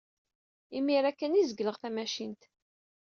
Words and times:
Imir-a 0.77 1.11
kan 1.13 1.35
ay 1.37 1.45
zegleɣ 1.49 1.75
tamacint. 1.77 2.41